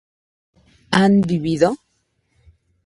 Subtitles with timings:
[0.99, 1.69] ¿han vivido?